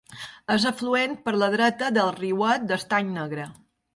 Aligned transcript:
És 0.53 0.63
afluent 0.69 1.13
per 1.27 1.33
la 1.43 1.51
dreta 1.57 1.91
del 1.99 2.11
Riuet 2.17 2.65
d'Estany 2.73 3.15
Negre. 3.21 3.49